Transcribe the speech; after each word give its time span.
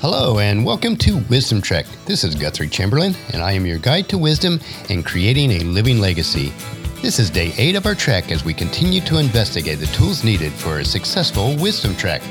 Hello, 0.00 0.38
and 0.38 0.64
welcome 0.64 0.96
to 0.96 1.18
Wisdom 1.28 1.60
Trek. 1.60 1.84
This 2.06 2.24
is 2.24 2.34
Guthrie 2.34 2.70
Chamberlain, 2.70 3.14
and 3.34 3.42
I 3.42 3.52
am 3.52 3.66
your 3.66 3.76
guide 3.76 4.08
to 4.08 4.16
wisdom 4.16 4.58
and 4.88 5.04
creating 5.04 5.50
a 5.50 5.58
living 5.64 6.00
legacy. 6.00 6.54
This 7.02 7.18
is 7.18 7.28
day 7.28 7.52
eight 7.58 7.76
of 7.76 7.84
our 7.84 7.94
trek 7.94 8.32
as 8.32 8.42
we 8.42 8.54
continue 8.54 9.02
to 9.02 9.18
investigate 9.18 9.78
the 9.78 9.84
tools 9.88 10.24
needed 10.24 10.52
for 10.54 10.78
a 10.78 10.84
successful 10.86 11.54
wisdom 11.56 11.94
trek. 11.96 12.22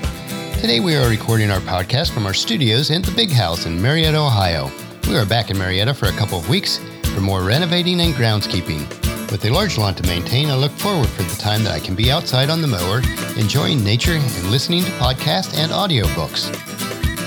Today, 0.55 0.79
we 0.79 0.95
are 0.95 1.07
recording 1.07 1.51
our 1.51 1.59
podcast 1.59 2.09
from 2.11 2.25
our 2.25 2.33
studios 2.33 2.89
in 2.89 3.03
the 3.03 3.11
Big 3.11 3.29
House 3.29 3.67
in 3.67 3.79
Marietta, 3.79 4.17
Ohio. 4.17 4.71
We 5.07 5.15
are 5.15 5.25
back 5.27 5.51
in 5.51 5.57
Marietta 5.59 5.93
for 5.93 6.07
a 6.07 6.17
couple 6.17 6.39
of 6.39 6.49
weeks 6.49 6.79
for 7.13 7.21
more 7.21 7.43
renovating 7.43 8.01
and 8.01 8.15
groundskeeping. 8.15 8.89
With 9.29 9.45
a 9.45 9.51
large 9.51 9.77
lawn 9.77 9.93
to 9.93 10.07
maintain, 10.07 10.49
I 10.49 10.55
look 10.55 10.71
forward 10.71 11.09
for 11.09 11.21
the 11.21 11.39
time 11.39 11.63
that 11.65 11.75
I 11.75 11.79
can 11.79 11.93
be 11.93 12.09
outside 12.09 12.49
on 12.49 12.63
the 12.63 12.67
mower, 12.67 13.03
enjoying 13.39 13.83
nature 13.83 14.13
and 14.13 14.49
listening 14.49 14.85
to 14.85 14.91
podcasts 14.93 15.55
and 15.55 15.71
audiobooks. 15.71 16.68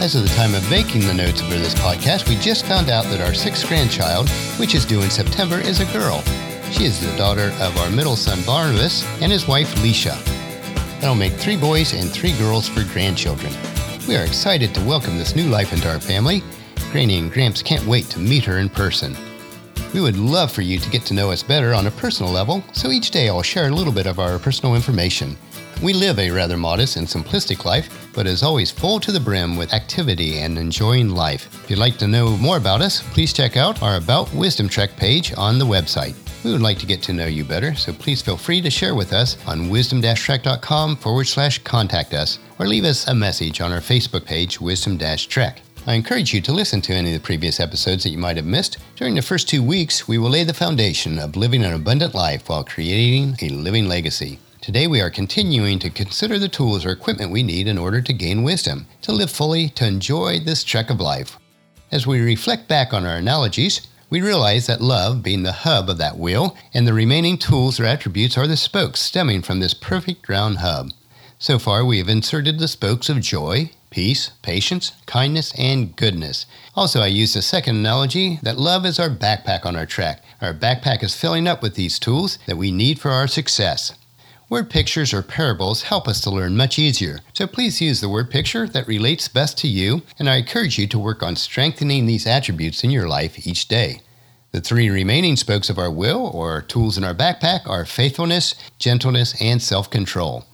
As 0.00 0.16
of 0.16 0.22
the 0.22 0.34
time 0.34 0.54
of 0.54 0.68
making 0.68 1.02
the 1.02 1.14
notes 1.14 1.40
for 1.40 1.50
this 1.50 1.74
podcast, 1.74 2.28
we 2.28 2.36
just 2.36 2.66
found 2.66 2.90
out 2.90 3.04
that 3.04 3.20
our 3.20 3.34
sixth 3.34 3.68
grandchild, 3.68 4.28
which 4.58 4.74
is 4.74 4.84
due 4.84 5.00
in 5.02 5.10
September, 5.10 5.58
is 5.60 5.80
a 5.80 5.92
girl. 5.92 6.22
She 6.72 6.84
is 6.84 6.98
the 7.00 7.16
daughter 7.16 7.52
of 7.60 7.76
our 7.78 7.90
middle 7.90 8.16
son 8.16 8.42
Barnabas 8.44 9.04
and 9.20 9.30
his 9.30 9.46
wife 9.46 9.72
Leisha. 9.76 10.16
That'll 11.00 11.14
make 11.14 11.34
three 11.34 11.56
boys 11.56 11.94
and 11.94 12.10
three 12.10 12.36
girls 12.38 12.68
for 12.68 12.82
grandchildren. 12.92 13.52
We 14.08 14.16
are 14.16 14.24
excited 14.24 14.74
to 14.74 14.84
welcome 14.84 15.18
this 15.18 15.36
new 15.36 15.48
life 15.48 15.72
into 15.72 15.88
our 15.88 16.00
family. 16.00 16.42
Granny 16.90 17.18
and 17.18 17.30
Gramps 17.30 17.62
can't 17.62 17.86
wait 17.86 18.06
to 18.10 18.18
meet 18.18 18.44
her 18.44 18.58
in 18.58 18.68
person. 18.68 19.16
We 19.94 20.00
would 20.00 20.16
love 20.16 20.50
for 20.50 20.62
you 20.62 20.78
to 20.78 20.90
get 20.90 21.04
to 21.06 21.14
know 21.14 21.30
us 21.30 21.42
better 21.42 21.74
on 21.74 21.86
a 21.86 21.92
personal 21.92 22.32
level, 22.32 22.64
so 22.72 22.90
each 22.90 23.10
day 23.12 23.28
I'll 23.28 23.42
share 23.42 23.68
a 23.68 23.74
little 23.74 23.92
bit 23.92 24.06
of 24.06 24.18
our 24.18 24.38
personal 24.38 24.74
information. 24.74 25.36
We 25.82 25.92
live 25.92 26.20
a 26.20 26.30
rather 26.30 26.56
modest 26.56 26.94
and 26.94 27.08
simplistic 27.08 27.64
life, 27.64 28.08
but 28.14 28.28
is 28.28 28.44
always 28.44 28.70
full 28.70 29.00
to 29.00 29.10
the 29.10 29.18
brim 29.18 29.56
with 29.56 29.74
activity 29.74 30.38
and 30.38 30.56
enjoying 30.56 31.08
life. 31.08 31.52
If 31.64 31.70
you'd 31.70 31.80
like 31.80 31.96
to 31.96 32.06
know 32.06 32.36
more 32.36 32.56
about 32.56 32.80
us, 32.80 33.02
please 33.12 33.32
check 33.32 33.56
out 33.56 33.82
our 33.82 33.96
About 33.96 34.32
Wisdom 34.32 34.68
Trek 34.68 34.96
page 34.96 35.34
on 35.36 35.58
the 35.58 35.64
website. 35.64 36.14
We 36.44 36.52
would 36.52 36.62
like 36.62 36.78
to 36.78 36.86
get 36.86 37.02
to 37.02 37.12
know 37.12 37.26
you 37.26 37.44
better, 37.44 37.74
so 37.74 37.92
please 37.92 38.22
feel 38.22 38.36
free 38.36 38.60
to 38.60 38.70
share 38.70 38.94
with 38.94 39.12
us 39.12 39.36
on 39.48 39.70
wisdom-trek.com 39.70 40.96
forward 40.98 41.26
slash 41.26 41.58
contact 41.64 42.14
us, 42.14 42.38
or 42.60 42.68
leave 42.68 42.84
us 42.84 43.08
a 43.08 43.14
message 43.14 43.60
on 43.60 43.72
our 43.72 43.80
Facebook 43.80 44.24
page, 44.24 44.60
Wisdom 44.60 44.98
Trek. 44.98 45.62
I 45.88 45.94
encourage 45.94 46.32
you 46.32 46.40
to 46.42 46.52
listen 46.52 46.80
to 46.82 46.92
any 46.92 47.12
of 47.12 47.20
the 47.20 47.26
previous 47.26 47.58
episodes 47.58 48.04
that 48.04 48.10
you 48.10 48.18
might 48.18 48.36
have 48.36 48.46
missed. 48.46 48.78
During 48.94 49.16
the 49.16 49.22
first 49.22 49.48
two 49.48 49.64
weeks, 49.64 50.06
we 50.06 50.16
will 50.16 50.30
lay 50.30 50.44
the 50.44 50.54
foundation 50.54 51.18
of 51.18 51.34
living 51.34 51.64
an 51.64 51.74
abundant 51.74 52.14
life 52.14 52.48
while 52.48 52.62
creating 52.62 53.36
a 53.42 53.48
living 53.48 53.88
legacy. 53.88 54.38
Today, 54.62 54.86
we 54.86 55.00
are 55.00 55.10
continuing 55.10 55.80
to 55.80 55.90
consider 55.90 56.38
the 56.38 56.48
tools 56.48 56.84
or 56.84 56.92
equipment 56.92 57.32
we 57.32 57.42
need 57.42 57.66
in 57.66 57.76
order 57.76 58.00
to 58.00 58.12
gain 58.12 58.44
wisdom, 58.44 58.86
to 59.00 59.10
live 59.10 59.28
fully, 59.28 59.68
to 59.70 59.84
enjoy 59.84 60.38
this 60.38 60.62
trek 60.62 60.88
of 60.88 61.00
life. 61.00 61.36
As 61.90 62.06
we 62.06 62.20
reflect 62.20 62.68
back 62.68 62.94
on 62.94 63.04
our 63.04 63.16
analogies, 63.16 63.88
we 64.08 64.20
realize 64.20 64.68
that 64.68 64.80
love, 64.80 65.20
being 65.20 65.42
the 65.42 65.50
hub 65.50 65.90
of 65.90 65.98
that 65.98 66.16
wheel, 66.16 66.56
and 66.72 66.86
the 66.86 66.92
remaining 66.92 67.38
tools 67.38 67.80
or 67.80 67.86
attributes 67.86 68.38
are 68.38 68.46
the 68.46 68.56
spokes 68.56 69.00
stemming 69.00 69.42
from 69.42 69.58
this 69.58 69.74
perfect 69.74 70.28
round 70.28 70.58
hub. 70.58 70.92
So 71.40 71.58
far, 71.58 71.84
we 71.84 71.98
have 71.98 72.08
inserted 72.08 72.60
the 72.60 72.68
spokes 72.68 73.08
of 73.08 73.20
joy, 73.20 73.72
peace, 73.90 74.30
patience, 74.42 74.92
kindness, 75.06 75.52
and 75.58 75.96
goodness. 75.96 76.46
Also, 76.76 77.00
I 77.00 77.08
use 77.08 77.34
the 77.34 77.42
second 77.42 77.78
analogy 77.78 78.38
that 78.44 78.58
love 78.58 78.86
is 78.86 79.00
our 79.00 79.10
backpack 79.10 79.66
on 79.66 79.74
our 79.74 79.86
trek. 79.86 80.22
Our 80.40 80.54
backpack 80.54 81.02
is 81.02 81.16
filling 81.16 81.48
up 81.48 81.62
with 81.62 81.74
these 81.74 81.98
tools 81.98 82.38
that 82.46 82.56
we 82.56 82.70
need 82.70 83.00
for 83.00 83.10
our 83.10 83.26
success. 83.26 83.94
Word 84.52 84.68
pictures 84.68 85.14
or 85.14 85.22
parables 85.22 85.84
help 85.84 86.06
us 86.06 86.20
to 86.20 86.30
learn 86.30 86.58
much 86.58 86.78
easier, 86.78 87.20
so 87.32 87.46
please 87.46 87.80
use 87.80 88.02
the 88.02 88.08
word 88.10 88.28
picture 88.28 88.68
that 88.68 88.86
relates 88.86 89.26
best 89.26 89.56
to 89.60 89.66
you, 89.66 90.02
and 90.18 90.28
I 90.28 90.36
encourage 90.36 90.78
you 90.78 90.86
to 90.88 90.98
work 90.98 91.22
on 91.22 91.36
strengthening 91.36 92.04
these 92.04 92.26
attributes 92.26 92.84
in 92.84 92.90
your 92.90 93.08
life 93.08 93.46
each 93.46 93.66
day. 93.66 94.02
The 94.50 94.60
three 94.60 94.90
remaining 94.90 95.36
spokes 95.36 95.70
of 95.70 95.78
our 95.78 95.90
will, 95.90 96.26
or 96.34 96.60
tools 96.60 96.98
in 96.98 97.02
our 97.02 97.14
backpack, 97.14 97.66
are 97.66 97.86
faithfulness, 97.86 98.54
gentleness, 98.78 99.34
and 99.40 99.62
self 99.62 99.88
control. 99.88 100.44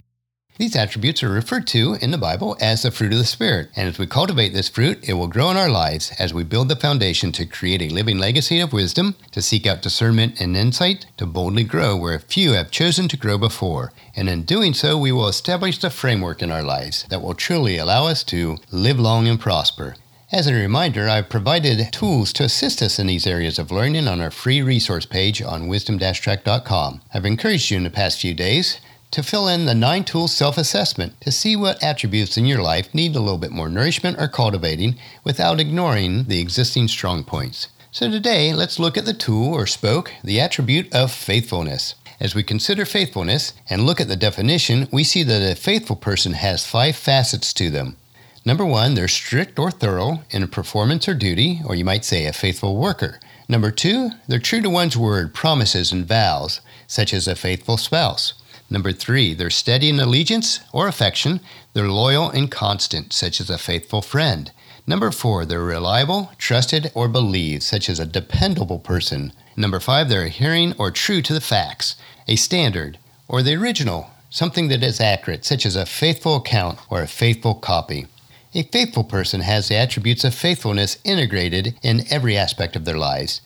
These 0.59 0.75
attributes 0.75 1.23
are 1.23 1.29
referred 1.29 1.69
to 1.69 1.95
in 2.01 2.11
the 2.11 2.19
Bible 2.19 2.57
as 2.61 2.83
the 2.83 2.91
fruit 2.91 3.13
of 3.13 3.19
the 3.21 3.25
Spirit, 3.25 3.71
and 3.77 3.89
as 3.89 3.97
we 3.97 4.09
cultivate 4.09 4.53
this 4.53 4.69
fruit, 4.69 5.09
it 5.09 5.13
will 5.13 5.29
grow 5.29 5.53
in 5.53 5.57
our 5.57 5.71
lives 5.71 6.13
as 6.19 6.35
we 6.35 6.43
build 6.43 6.69
the 6.69 6.75
foundation 6.75 7.31
to 7.31 7.47
create 7.47 7.81
a 7.81 7.95
living 7.95 8.19
legacy 8.19 8.59
of 8.59 8.73
wisdom, 8.73 9.15
to 9.31 9.41
seek 9.41 9.69
out 9.69 9.83
discernment 9.83 10.41
and 10.41 10.57
insight, 10.57 11.07
to 11.17 11.27
boldly 11.27 11.63
grow 11.63 11.95
where 11.97 12.19
few 12.19 12.55
have 12.55 12.73
chosen 12.73 13.07
to 13.07 13.17
grow 13.17 13.39
before. 13.39 13.93
And 14.17 14.29
in 14.29 14.43
doing 14.43 14.75
so, 14.75 14.99
we 14.99 15.13
will 15.13 15.29
establish 15.29 15.79
the 15.79 15.91
framework 15.91 16.43
in 16.43 16.51
our 16.51 16.65
lives 16.65 17.05
that 17.09 17.23
will 17.23 17.35
truly 17.35 17.79
allow 17.79 18.09
us 18.09 18.25
to 18.25 18.59
live 18.73 18.99
long 18.99 19.29
and 19.29 19.39
prosper. 19.39 19.95
As 20.33 20.49
a 20.49 20.55
reminder, 20.55 21.09
I've 21.09 21.29
provided 21.29 21.93
tools 21.93 22.33
to 22.33 22.43
assist 22.43 22.83
us 22.83 22.99
in 22.99 23.07
these 23.07 23.29
areas 23.29 23.61
of 23.61 23.71
learning 23.71 24.09
on 24.09 24.21
our 24.21 24.33
free 24.33 24.61
resource 24.61 25.07
page 25.07 25.41
on 25.41 25.69
wisdom-trek.com. 25.69 27.01
I've 27.15 27.25
encouraged 27.25 27.71
you 27.71 27.77
in 27.77 27.85
the 27.85 27.91
past 27.91 28.21
few 28.21 28.35
days 28.35 28.81
to 29.11 29.23
fill 29.23 29.49
in 29.49 29.67
the 29.67 29.75
nine 29.75 30.05
tools 30.05 30.35
self 30.35 30.59
assessment 30.59 31.21
to 31.21 31.33
see 31.33 31.57
what 31.57 31.83
attributes 31.83 32.37
in 32.37 32.47
your 32.47 32.63
life 32.63 32.93
need 32.95 33.17
a 33.17 33.21
little 33.21 33.39
bit 33.39 33.51
more 33.51 33.69
nourishment 33.69 34.19
or 34.21 34.29
cultivating 34.29 34.97
without 35.25 35.61
ignoring 35.61 36.25
the 36.25 36.41
existing 36.41 36.89
strong 36.89 37.25
points. 37.25 37.69
So 37.91 38.11
today, 38.11 38.53
let's 38.53 38.79
look 38.79 38.99
at 38.99 39.07
the 39.07 39.15
tool 39.15 39.55
or 39.55 39.67
spoke, 39.67 40.13
the 40.23 40.41
attribute 40.41 40.95
of 40.95 41.11
faithfulness. 41.11 41.95
As 42.21 42.35
we 42.35 42.43
consider 42.43 42.85
faithfulness 42.85 43.55
and 43.71 43.87
look 43.87 44.01
at 44.01 44.09
the 44.09 44.17
definition, 44.17 44.89
we 44.93 45.05
see 45.05 45.23
that 45.23 45.53
a 45.53 45.55
faithful 45.55 45.97
person 45.97 46.35
has 46.35 46.67
five 46.67 46.97
facets 46.97 47.53
to 47.55 47.71
them. 47.71 47.97
Number 48.45 48.65
one, 48.65 48.95
they're 48.95 49.09
strict 49.09 49.59
or 49.59 49.71
thorough 49.71 50.23
in 50.31 50.43
a 50.43 50.49
performance 50.49 51.09
or 51.09 51.15
duty, 51.15 51.61
or 51.65 51.75
you 51.75 51.85
might 51.85 52.05
say 52.05 52.27
a 52.27 52.33
faithful 52.33 52.77
worker. 52.77 53.21
Number 53.49 53.71
two, 53.71 54.11
they're 54.27 54.39
true 54.39 54.61
to 54.61 54.71
one's 54.71 54.97
word, 54.97 55.33
promises, 55.33 55.93
and 55.93 56.07
vows, 56.07 56.61
such 56.87 57.15
as 57.15 57.27
a 57.27 57.35
faithful 57.35 57.77
spouse. 57.77 58.35
Number 58.71 58.93
three, 58.93 59.33
they're 59.33 59.51
steady 59.51 59.89
in 59.89 59.99
allegiance 59.99 60.61
or 60.73 60.89
affection. 60.89 61.41
They're 61.73 61.89
loyal 61.89 62.29
and 62.29 62.51
constant, 62.51 63.13
such 63.13 63.41
as 63.41 63.49
a 63.49 63.57
faithful 63.57 64.03
friend. 64.03 64.53
Number 64.87 65.11
four, 65.11 65.45
they're 65.45 65.63
reliable, 65.63 66.33
trusted, 66.39 66.91
or 66.95 67.09
believed, 67.09 67.63
such 67.63 67.89
as 67.89 67.99
a 67.99 68.07
dependable 68.07 68.79
person. 68.79 69.33
Number 69.57 69.81
five, 69.81 70.09
they're 70.09 70.25
adhering 70.25 70.75
or 70.79 70.91
true 70.91 71.23
to 71.23 71.35
the 71.35 71.41
facts, 71.41 71.97
a 72.27 72.37
standard, 72.37 72.99
or 73.27 73.43
the 73.43 73.55
original, 73.55 74.11
something 74.31 74.69
that 74.69 74.83
is 74.83 75.01
accurate, 75.01 75.45
such 75.45 75.67
as 75.67 75.77
a 75.77 75.87
faithful 75.87 76.37
account 76.37 76.79
or 76.91 77.03
a 77.03 77.07
faithful 77.07 77.55
copy. 77.55 78.07
A 78.55 78.63
faithful 78.63 79.05
person 79.05 79.43
has 79.43 79.69
the 79.69 79.77
attributes 79.77 80.25
of 80.25 80.35
faithfulness 80.35 80.99
integrated 81.05 81.79
in 81.83 82.05
every 82.11 82.37
aspect 82.37 82.77
of 82.77 82.85
their 82.85 82.97
lives. 82.97 83.43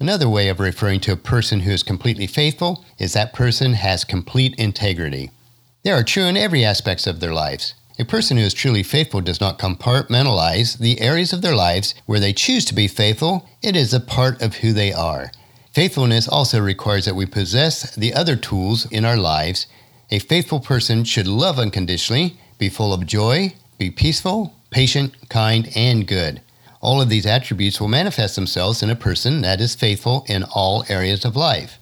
Another 0.00 0.30
way 0.30 0.48
of 0.48 0.60
referring 0.60 1.00
to 1.00 1.12
a 1.12 1.16
person 1.16 1.60
who 1.60 1.70
is 1.70 1.82
completely 1.82 2.26
faithful 2.26 2.82
is 2.98 3.12
that 3.12 3.34
person 3.34 3.74
has 3.74 4.02
complete 4.02 4.54
integrity. 4.54 5.30
They 5.82 5.90
are 5.90 6.02
true 6.02 6.24
in 6.24 6.38
every 6.38 6.64
aspect 6.64 7.06
of 7.06 7.20
their 7.20 7.34
lives. 7.34 7.74
A 7.98 8.06
person 8.06 8.38
who 8.38 8.42
is 8.42 8.54
truly 8.54 8.82
faithful 8.82 9.20
does 9.20 9.42
not 9.42 9.58
compartmentalize 9.58 10.78
the 10.78 11.02
areas 11.02 11.34
of 11.34 11.42
their 11.42 11.54
lives 11.54 11.94
where 12.06 12.18
they 12.18 12.32
choose 12.32 12.64
to 12.64 12.74
be 12.74 12.88
faithful. 12.88 13.46
It 13.60 13.76
is 13.76 13.92
a 13.92 14.00
part 14.00 14.40
of 14.40 14.56
who 14.56 14.72
they 14.72 14.90
are. 14.90 15.32
Faithfulness 15.74 16.26
also 16.26 16.60
requires 16.60 17.04
that 17.04 17.14
we 17.14 17.26
possess 17.26 17.94
the 17.94 18.14
other 18.14 18.36
tools 18.36 18.90
in 18.90 19.04
our 19.04 19.18
lives. 19.18 19.66
A 20.10 20.18
faithful 20.18 20.60
person 20.60 21.04
should 21.04 21.28
love 21.28 21.58
unconditionally, 21.58 22.38
be 22.56 22.70
full 22.70 22.94
of 22.94 23.06
joy, 23.06 23.54
be 23.76 23.90
peaceful, 23.90 24.54
patient, 24.70 25.14
kind, 25.28 25.70
and 25.76 26.06
good. 26.06 26.40
All 26.80 27.00
of 27.00 27.10
these 27.10 27.26
attributes 27.26 27.80
will 27.80 27.88
manifest 27.88 28.36
themselves 28.36 28.82
in 28.82 28.88
a 28.88 28.96
person 28.96 29.42
that 29.42 29.60
is 29.60 29.74
faithful 29.74 30.24
in 30.28 30.44
all 30.44 30.84
areas 30.88 31.24
of 31.24 31.36
life. 31.36 31.78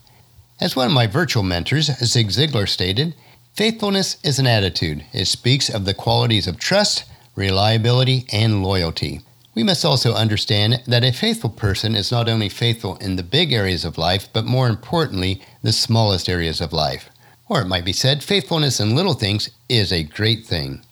As 0.61 0.75
one 0.75 0.87
of 0.87 0.93
my 0.93 1.07
virtual 1.07 1.45
mentors, 1.45 1.87
Zig 2.05 2.29
Ziglar, 2.29 2.69
stated, 2.69 3.15
faithfulness 3.55 4.17
is 4.25 4.41
an 4.41 4.47
attitude. 4.49 5.05
It 5.13 5.27
speaks 5.27 5.69
of 5.69 5.85
the 5.85 5.95
qualities 5.95 6.49
of 6.49 6.59
trust, 6.59 7.05
reliability, 7.37 8.27
and 8.33 8.65
loyalty. 8.65 9.21
We 9.55 9.63
must 9.63 9.85
also 9.85 10.15
understand 10.15 10.83
that 10.87 11.05
a 11.05 11.13
faithful 11.13 11.51
person 11.51 11.95
is 11.95 12.11
not 12.11 12.29
only 12.29 12.49
faithful 12.49 12.97
in 12.97 13.17
the 13.17 13.23
big 13.23 13.53
areas 13.53 13.85
of 13.85 13.99
life, 13.99 14.29
but 14.33 14.45
more 14.45 14.69
importantly, 14.69 15.43
the 15.63 15.73
smallest 15.73 16.29
areas 16.29 16.61
of 16.61 16.73
life. 16.73 17.09
Or 17.49 17.61
it 17.61 17.69
might 17.69 17.85
be 17.85 17.93
said, 17.93 18.23
faithfulness 18.23 18.81
in 18.81 18.97
little 18.97 19.15
things 19.15 19.51
is 19.69 19.93
a 19.93 20.03
great 20.03 20.45
thing. 20.45 20.83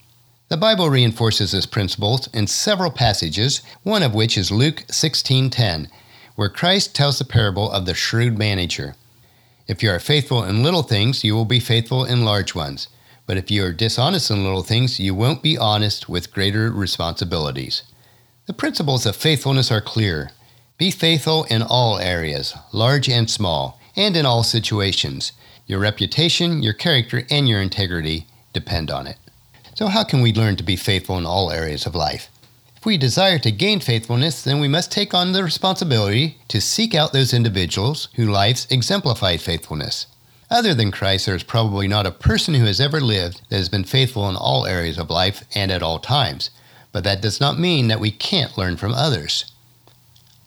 The 0.48 0.56
Bible 0.56 0.90
reinforces 0.90 1.50
this 1.50 1.66
principle 1.66 2.20
in 2.32 2.46
several 2.46 2.92
passages, 2.92 3.62
one 3.82 4.04
of 4.04 4.14
which 4.14 4.38
is 4.38 4.52
Luke 4.52 4.84
16:10, 4.88 5.88
where 6.36 6.48
Christ 6.48 6.94
tells 6.94 7.18
the 7.18 7.24
parable 7.24 7.68
of 7.68 7.84
the 7.84 7.94
shrewd 7.94 8.38
manager. 8.38 8.94
If 9.66 9.82
you 9.82 9.90
are 9.90 9.98
faithful 9.98 10.44
in 10.44 10.62
little 10.62 10.84
things, 10.84 11.24
you 11.24 11.34
will 11.34 11.46
be 11.46 11.58
faithful 11.58 12.04
in 12.04 12.24
large 12.24 12.54
ones. 12.54 12.86
But 13.26 13.36
if 13.36 13.50
you 13.50 13.64
are 13.64 13.72
dishonest 13.72 14.30
in 14.30 14.44
little 14.44 14.62
things, 14.62 15.00
you 15.00 15.16
won't 15.16 15.42
be 15.42 15.58
honest 15.58 16.08
with 16.08 16.32
greater 16.32 16.70
responsibilities. 16.70 17.82
The 18.46 18.52
principles 18.52 19.04
of 19.04 19.16
faithfulness 19.16 19.72
are 19.72 19.80
clear. 19.80 20.30
Be 20.78 20.92
faithful 20.92 21.42
in 21.50 21.62
all 21.62 21.98
areas, 21.98 22.54
large 22.70 23.08
and 23.08 23.28
small, 23.28 23.80
and 23.96 24.16
in 24.16 24.24
all 24.24 24.44
situations. 24.44 25.32
Your 25.66 25.80
reputation, 25.80 26.62
your 26.62 26.72
character, 26.72 27.26
and 27.32 27.48
your 27.48 27.60
integrity 27.60 28.28
depend 28.52 28.92
on 28.92 29.08
it. 29.08 29.18
So, 29.76 29.88
how 29.88 30.04
can 30.04 30.22
we 30.22 30.32
learn 30.32 30.56
to 30.56 30.62
be 30.62 30.74
faithful 30.74 31.18
in 31.18 31.26
all 31.26 31.52
areas 31.52 31.84
of 31.84 31.94
life? 31.94 32.30
If 32.78 32.86
we 32.86 32.96
desire 32.96 33.38
to 33.40 33.50
gain 33.50 33.80
faithfulness, 33.80 34.42
then 34.42 34.58
we 34.58 34.68
must 34.68 34.90
take 34.90 35.12
on 35.12 35.32
the 35.32 35.44
responsibility 35.44 36.38
to 36.48 36.62
seek 36.62 36.94
out 36.94 37.12
those 37.12 37.34
individuals 37.34 38.08
whose 38.14 38.30
lives 38.30 38.66
exemplify 38.70 39.36
faithfulness. 39.36 40.06
Other 40.50 40.72
than 40.72 40.90
Christ, 40.90 41.26
there 41.26 41.34
is 41.34 41.42
probably 41.42 41.88
not 41.88 42.06
a 42.06 42.10
person 42.10 42.54
who 42.54 42.64
has 42.64 42.80
ever 42.80 43.02
lived 43.02 43.42
that 43.50 43.58
has 43.58 43.68
been 43.68 43.84
faithful 43.84 44.26
in 44.30 44.36
all 44.36 44.64
areas 44.64 44.96
of 44.96 45.10
life 45.10 45.44
and 45.54 45.70
at 45.70 45.82
all 45.82 45.98
times. 45.98 46.48
But 46.90 47.04
that 47.04 47.20
does 47.20 47.38
not 47.38 47.58
mean 47.58 47.88
that 47.88 48.00
we 48.00 48.10
can't 48.10 48.56
learn 48.56 48.78
from 48.78 48.94
others. 48.94 49.44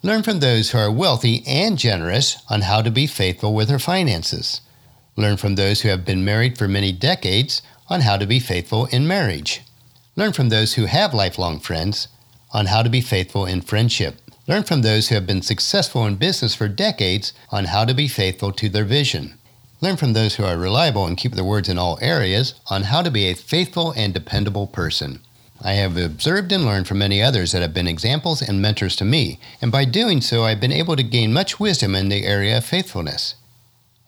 Learn 0.02 0.24
from 0.24 0.40
those 0.40 0.72
who 0.72 0.80
are 0.80 0.92
wealthy 0.92 1.44
and 1.46 1.78
generous 1.78 2.42
on 2.50 2.62
how 2.62 2.82
to 2.82 2.90
be 2.90 3.06
faithful 3.06 3.54
with 3.54 3.68
their 3.68 3.78
finances. 3.78 4.62
Learn 5.16 5.38
from 5.38 5.54
those 5.54 5.82
who 5.82 5.90
have 5.90 6.04
been 6.04 6.26
married 6.26 6.58
for 6.58 6.68
many 6.68 6.92
decades 6.92 7.62
on 7.90 8.02
how 8.02 8.18
to 8.18 8.26
be 8.26 8.40
faithful 8.40 8.86
in 8.88 9.08
marriage. 9.08 9.62
Learn 10.16 10.34
from 10.34 10.50
those 10.50 10.74
who 10.74 10.86
have 10.86 11.14
lifelong 11.14 11.60
friends 11.60 12.08
on 12.52 12.68
how 12.68 12.84
to 12.84 12.90
be 12.90 13.02
faithful 13.02 13.46
in 13.46 13.62
friendship. 13.62 14.18
Learn 14.48 14.64
from 14.64 14.82
those 14.82 15.10
who 15.10 15.16
have 15.16 15.28
been 15.28 15.42
successful 15.42 16.06
in 16.06 16.16
business 16.16 16.56
for 16.56 16.68
decades 16.68 17.34
on 17.52 17.66
how 17.66 17.86
to 17.86 17.94
be 17.94 18.08
faithful 18.08 18.52
to 18.54 18.68
their 18.68 18.86
vision. 18.86 19.36
Learn 19.82 19.96
from 19.96 20.14
those 20.14 20.36
who 20.36 20.44
are 20.44 20.58
reliable 20.58 21.06
and 21.06 21.18
keep 21.18 21.34
their 21.34 21.44
words 21.44 21.70
in 21.70 21.78
all 21.78 22.00
areas 22.02 22.56
on 22.70 22.84
how 22.84 23.02
to 23.02 23.12
be 23.12 23.26
a 23.26 23.36
faithful 23.36 23.92
and 23.92 24.14
dependable 24.14 24.68
person. 24.68 25.20
I 25.62 25.74
have 25.74 25.98
observed 25.98 26.52
and 26.52 26.66
learned 26.66 26.88
from 26.88 27.00
many 27.00 27.22
others 27.22 27.52
that 27.52 27.62
have 27.62 27.74
been 27.74 27.88
examples 27.88 28.42
and 28.42 28.62
mentors 28.62 28.96
to 28.98 29.06
me, 29.06 29.40
and 29.62 29.72
by 29.72 29.86
doing 29.86 30.22
so, 30.22 30.46
I've 30.46 30.62
been 30.62 30.72
able 30.72 30.96
to 30.96 31.04
gain 31.04 31.32
much 31.34 31.60
wisdom 31.60 31.96
in 31.96 32.10
the 32.10 32.26
area 32.26 32.58
of 32.58 32.66
faithfulness. 32.66 33.36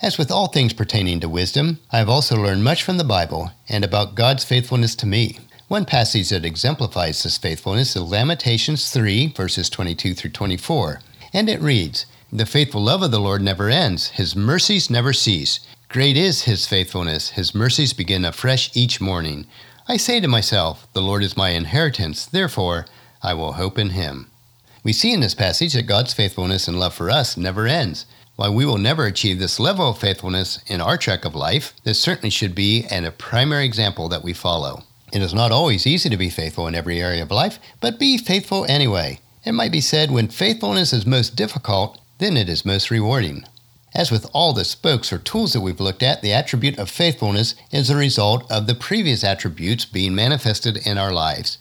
As 0.01 0.17
with 0.17 0.31
all 0.31 0.47
things 0.47 0.73
pertaining 0.73 1.19
to 1.19 1.29
wisdom, 1.29 1.79
I 1.91 1.99
have 1.99 2.09
also 2.09 2.35
learned 2.35 2.63
much 2.63 2.81
from 2.81 2.97
the 2.97 3.03
Bible 3.03 3.51
and 3.69 3.85
about 3.85 4.15
God's 4.15 4.43
faithfulness 4.43 4.95
to 4.95 5.05
me. 5.05 5.37
One 5.67 5.85
passage 5.85 6.29
that 6.29 6.43
exemplifies 6.43 7.21
this 7.21 7.37
faithfulness 7.37 7.95
is 7.95 8.01
Lamentations 8.01 8.89
3, 8.89 9.27
verses 9.27 9.69
22 9.69 10.15
through 10.15 10.31
24, 10.31 11.01
and 11.33 11.47
it 11.47 11.61
reads, 11.61 12.07
the 12.33 12.45
faithful 12.45 12.81
love 12.81 13.01
of 13.03 13.11
the 13.11 13.19
Lord 13.19 13.41
never 13.41 13.69
ends. 13.69 14.11
His 14.11 14.37
mercies 14.37 14.89
never 14.89 15.11
cease. 15.11 15.59
Great 15.89 16.15
is 16.15 16.43
his 16.43 16.65
faithfulness. 16.65 17.31
His 17.31 17.53
mercies 17.53 17.91
begin 17.91 18.23
afresh 18.23 18.71
each 18.73 19.01
morning. 19.01 19.47
I 19.85 19.97
say 19.97 20.21
to 20.21 20.29
myself, 20.29 20.87
The 20.93 21.01
Lord 21.01 21.23
is 21.23 21.35
my 21.35 21.49
inheritance. 21.49 22.25
Therefore, 22.25 22.85
I 23.21 23.33
will 23.33 23.53
hope 23.53 23.77
in 23.77 23.89
him. 23.89 24.31
We 24.81 24.93
see 24.93 25.11
in 25.11 25.19
this 25.19 25.35
passage 25.35 25.73
that 25.73 25.87
God's 25.87 26.13
faithfulness 26.13 26.69
and 26.69 26.79
love 26.79 26.93
for 26.93 27.09
us 27.09 27.35
never 27.35 27.67
ends. 27.67 28.05
While 28.41 28.55
we 28.55 28.65
will 28.65 28.79
never 28.79 29.05
achieve 29.05 29.37
this 29.37 29.59
level 29.59 29.91
of 29.91 29.99
faithfulness 29.99 30.61
in 30.65 30.81
our 30.81 30.97
trek 30.97 31.25
of 31.25 31.35
life, 31.35 31.75
this 31.83 32.01
certainly 32.01 32.31
should 32.31 32.55
be 32.55 32.87
and 32.89 33.05
a 33.05 33.11
primary 33.11 33.65
example 33.65 34.09
that 34.09 34.23
we 34.23 34.33
follow. 34.33 34.81
It 35.13 35.21
is 35.21 35.31
not 35.31 35.51
always 35.51 35.85
easy 35.85 36.09
to 36.09 36.17
be 36.17 36.31
faithful 36.31 36.65
in 36.65 36.73
every 36.73 36.99
area 36.99 37.21
of 37.21 37.29
life, 37.29 37.59
but 37.79 37.99
be 37.99 38.17
faithful 38.17 38.65
anyway. 38.65 39.19
It 39.45 39.51
might 39.51 39.71
be 39.71 39.79
said 39.79 40.09
when 40.09 40.29
faithfulness 40.29 40.91
is 40.91 41.05
most 41.05 41.35
difficult, 41.35 41.99
then 42.17 42.35
it 42.35 42.49
is 42.49 42.65
most 42.65 42.89
rewarding. 42.89 43.45
As 43.93 44.09
with 44.09 44.25
all 44.33 44.53
the 44.53 44.65
spokes 44.65 45.13
or 45.13 45.19
tools 45.19 45.53
that 45.53 45.61
we've 45.61 45.79
looked 45.79 46.01
at, 46.01 46.23
the 46.23 46.33
attribute 46.33 46.79
of 46.79 46.89
faithfulness 46.89 47.53
is 47.71 47.91
a 47.91 47.95
result 47.95 48.51
of 48.51 48.65
the 48.65 48.73
previous 48.73 49.23
attributes 49.23 49.85
being 49.85 50.15
manifested 50.15 50.77
in 50.77 50.97
our 50.97 51.13
lives. 51.13 51.59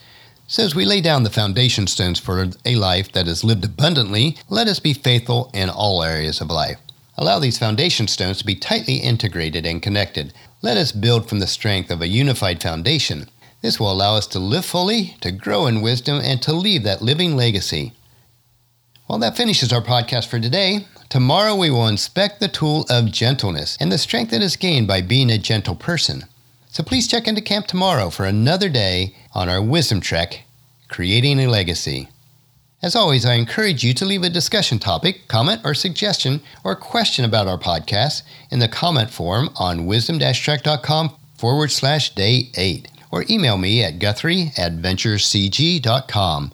As 0.58 0.75
we 0.75 0.85
lay 0.85 1.00
down 1.00 1.23
the 1.23 1.31
foundation 1.31 1.87
stones 1.87 2.19
for 2.19 2.47
a 2.67 2.75
life 2.75 3.12
that 3.12 3.29
is 3.29 3.44
lived 3.44 3.64
abundantly, 3.64 4.37
let 4.50 4.69
us 4.69 4.79
be 4.79 4.93
faithful 4.93 5.50
in 5.55 5.70
all 5.70 6.02
areas 6.02 6.41
of 6.41 6.50
life. 6.50 6.79
Allow 7.17 7.38
these 7.38 7.58
foundation 7.58 8.08
stones 8.08 8.38
to 8.38 8.44
be 8.44 8.55
tightly 8.55 8.97
integrated 8.97 9.64
and 9.64 9.81
connected. 9.81 10.35
Let 10.61 10.76
us 10.76 10.93
build 10.93 11.29
from 11.29 11.38
the 11.38 11.47
strength 11.47 11.91
of 11.91 12.02
a 12.02 12.08
unified 12.08 12.61
foundation. 12.61 13.31
This 13.62 13.81
will 13.81 13.91
allow 13.91 14.17
us 14.17 14.26
to 14.29 14.38
live 14.38 14.67
fully, 14.67 15.17
to 15.23 15.31
grow 15.31 15.67
in 15.67 15.81
wisdom, 15.81 16.20
and 16.23 16.43
to 16.43 16.53
leave 16.53 16.82
that 16.82 17.00
living 17.00 17.37
legacy. 17.37 17.93
Well, 19.08 19.19
that 19.20 19.37
finishes 19.37 19.73
our 19.73 19.82
podcast 19.82 20.26
for 20.26 20.41
today. 20.41 20.87
Tomorrow 21.08 21.55
we 21.55 21.70
will 21.70 21.87
inspect 21.87 22.41
the 22.41 22.49
tool 22.49 22.85
of 22.91 23.12
gentleness 23.12 23.79
and 23.81 23.91
the 23.91 23.99
strength 23.99 24.31
that 24.32 24.43
is 24.43 24.56
gained 24.56 24.88
by 24.88 25.00
being 25.00 25.31
a 25.31 25.38
gentle 25.38 25.75
person. 25.75 26.25
So 26.72 26.84
please 26.84 27.08
check 27.08 27.26
into 27.26 27.40
camp 27.40 27.67
tomorrow 27.67 28.11
for 28.11 28.25
another 28.25 28.69
day 28.69 29.17
on 29.34 29.49
our 29.49 29.61
wisdom 29.61 30.00
trek, 30.00 30.44
creating 30.88 31.40
a 31.40 31.49
legacy. 31.49 32.08
As 32.81 32.94
always, 32.94 33.26
I 33.26 33.34
encourage 33.34 33.82
you 33.82 33.93
to 33.94 34.05
leave 34.05 34.22
a 34.22 34.31
discussion 34.31 34.78
topic, 34.78 35.26
comment, 35.26 35.62
or 35.64 35.75
suggestion 35.75 36.40
or 36.62 36.76
question 36.76 37.25
about 37.25 37.49
our 37.49 37.58
podcast 37.58 38.22
in 38.52 38.61
the 38.61 38.69
comment 38.69 39.11
form 39.11 39.50
on 39.56 39.84
wisdom-trek.com 39.84 41.17
forward 41.37 41.72
slash 41.72 42.14
day 42.14 42.50
eight 42.55 42.88
or 43.11 43.25
email 43.28 43.58
me 43.58 43.82
at 43.82 43.99
guthrie 43.99 44.52
at 44.56 44.76
venturecg.com. 44.76 46.52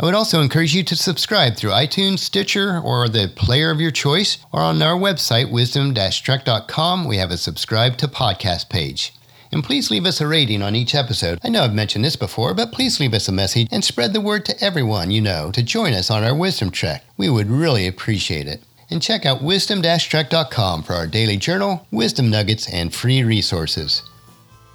I 0.00 0.04
would 0.04 0.14
also 0.14 0.40
encourage 0.40 0.74
you 0.74 0.82
to 0.82 0.96
subscribe 0.96 1.56
through 1.56 1.72
iTunes, 1.72 2.20
Stitcher, 2.20 2.80
or 2.80 3.06
the 3.06 3.30
player 3.36 3.70
of 3.70 3.82
your 3.82 3.90
choice, 3.90 4.38
or 4.50 4.62
on 4.62 4.80
our 4.80 4.98
website, 4.98 5.52
wisdom-trek.com, 5.52 7.04
we 7.06 7.18
have 7.18 7.30
a 7.30 7.36
subscribe 7.36 7.98
to 7.98 8.08
podcast 8.08 8.70
page. 8.70 9.12
And 9.52 9.62
please 9.62 9.90
leave 9.90 10.06
us 10.06 10.20
a 10.20 10.26
rating 10.26 10.62
on 10.62 10.74
each 10.74 10.94
episode. 10.94 11.38
I 11.44 11.50
know 11.50 11.62
I've 11.62 11.74
mentioned 11.74 12.04
this 12.04 12.16
before, 12.16 12.54
but 12.54 12.72
please 12.72 12.98
leave 12.98 13.12
us 13.12 13.28
a 13.28 13.32
message 13.32 13.68
and 13.70 13.84
spread 13.84 14.14
the 14.14 14.20
word 14.20 14.46
to 14.46 14.64
everyone 14.64 15.10
you 15.10 15.20
know 15.20 15.50
to 15.52 15.62
join 15.62 15.92
us 15.92 16.10
on 16.10 16.24
our 16.24 16.34
Wisdom 16.34 16.70
Trek. 16.70 17.04
We 17.18 17.28
would 17.28 17.50
really 17.50 17.86
appreciate 17.86 18.48
it. 18.48 18.62
And 18.90 19.02
check 19.02 19.26
out 19.26 19.42
wisdom-trek.com 19.42 20.82
for 20.82 20.94
our 20.94 21.06
daily 21.06 21.36
journal, 21.36 21.86
wisdom 21.90 22.30
nuggets, 22.30 22.68
and 22.72 22.92
free 22.92 23.22
resources. 23.22 24.02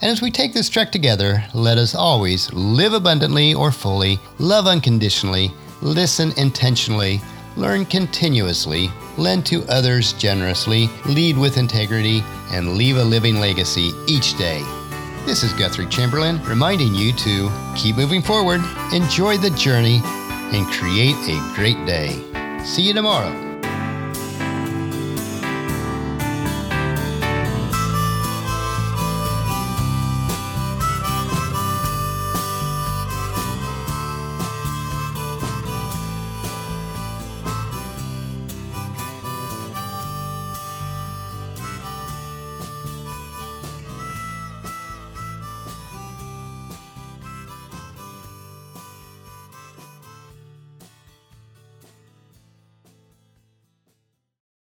And 0.01 0.12
as 0.12 0.21
we 0.21 0.29
take 0.29 0.53
this 0.53 0.69
trek 0.69 0.91
together, 0.91 1.44
let 1.56 1.79
us 1.79 1.95
always 1.95 2.51
live 2.53 2.94
abundantly 2.94 3.56
or 3.56 3.71
fully, 3.71 4.19
love 4.38 4.68
unconditionally, 4.68 5.51
listen 5.81 6.33
intentionally, 6.38 7.19
learn 7.57 7.86
continuously, 7.86 8.89
lend 9.18 9.45
to 9.48 9.65
others 9.68 10.13
generously, 10.13 10.89
lead 11.06 11.38
with 11.38 11.57
integrity, 11.57 12.24
and 12.51 12.75
leave 12.75 12.98
a 12.98 13.04
living 13.04 13.39
legacy 13.39 13.92
each 14.07 14.38
day. 14.38 14.62
This 15.25 15.44
is 15.44 15.51
Guthrie 15.54 15.88
Chamberlain 15.88 16.42
reminding 16.45 16.95
you 16.95 17.12
to 17.13 17.51
keep 17.75 17.98
moving 17.98 18.21
forward, 18.21 18.62
enjoy 18.94 19.38
the 19.38 19.50
journey, 19.50 20.00
and 20.54 20.65
create 20.68 21.18
a 21.27 21.54
great 21.56 21.83
day. 21.86 22.24
See 22.63 22.83
you 22.83 22.94
tomorrow. 22.94 23.47